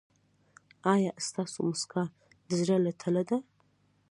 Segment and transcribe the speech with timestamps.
[0.93, 2.03] ایا ستاسو مسکا
[2.47, 3.37] د زړه له تله ده؟